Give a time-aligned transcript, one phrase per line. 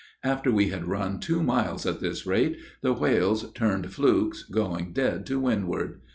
[0.23, 5.27] After we had run two miles at this rate, the whales turned flukes, going dead
[5.27, 6.01] to windward.